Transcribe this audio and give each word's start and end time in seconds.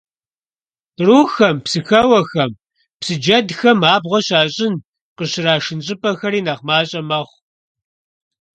Кърухэм, 0.95 1.57
псыхэуэхэм, 1.63 2.51
псы 2.99 3.13
джэдхэм 3.21 3.79
абгъуэ 3.95 4.19
щащӀын, 4.27 4.75
къыщрашын 5.17 5.79
щӀыпӀэхэри 5.85 6.41
нэхъ 6.45 6.63
мащӀэ 6.67 7.01
мэхъу. 7.09 7.39